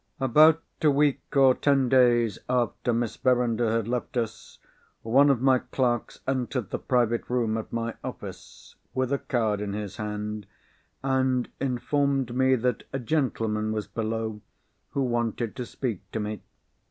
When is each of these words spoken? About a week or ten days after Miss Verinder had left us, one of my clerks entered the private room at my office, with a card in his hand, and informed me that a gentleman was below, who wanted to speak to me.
About 0.19 0.63
a 0.81 0.89
week 0.89 1.21
or 1.35 1.53
ten 1.53 1.87
days 1.87 2.39
after 2.49 2.91
Miss 2.91 3.17
Verinder 3.17 3.69
had 3.69 3.87
left 3.87 4.17
us, 4.17 4.57
one 5.03 5.29
of 5.29 5.43
my 5.43 5.59
clerks 5.59 6.21
entered 6.27 6.71
the 6.71 6.79
private 6.79 7.29
room 7.29 7.55
at 7.55 7.71
my 7.71 7.93
office, 8.03 8.73
with 8.95 9.13
a 9.13 9.19
card 9.19 9.61
in 9.61 9.73
his 9.73 9.97
hand, 9.97 10.47
and 11.03 11.49
informed 11.59 12.35
me 12.35 12.55
that 12.55 12.81
a 12.91 12.97
gentleman 12.97 13.71
was 13.71 13.85
below, 13.85 14.41
who 14.89 15.03
wanted 15.03 15.55
to 15.55 15.67
speak 15.67 16.01
to 16.13 16.19
me. 16.19 16.41